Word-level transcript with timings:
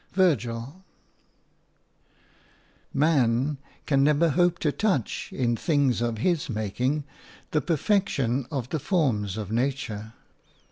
–VIRGIL 0.13 0.83
MAN 2.91 3.59
can 3.85 4.03
never 4.03 4.29
hope 4.29 4.57
to 4.57 4.71
touch, 4.71 5.29
in 5.31 5.55
things 5.55 6.01
of 6.01 6.17
his 6.17 6.49
making, 6.49 7.03
the 7.51 7.61
perfection 7.61 8.47
of 8.49 8.69
the 8.69 8.79
forms 8.79 9.37
of 9.37 9.51
nature. 9.51 10.13